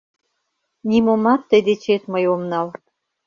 [0.89, 2.67] Нимомат тый дечет мый ом нал